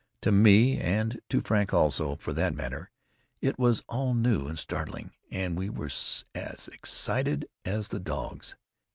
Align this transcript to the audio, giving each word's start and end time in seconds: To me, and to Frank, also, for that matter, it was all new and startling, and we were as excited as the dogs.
To 0.21 0.31
me, 0.31 0.79
and 0.79 1.21
to 1.29 1.41
Frank, 1.41 1.75
also, 1.75 2.15
for 2.15 2.33
that 2.33 2.55
matter, 2.55 2.89
it 3.39 3.59
was 3.59 3.83
all 3.87 4.15
new 4.15 4.47
and 4.47 4.57
startling, 4.57 5.11
and 5.29 5.55
we 5.55 5.69
were 5.69 5.91
as 6.33 6.67
excited 6.73 7.47
as 7.65 7.89
the 7.89 7.99
dogs. 7.99 8.55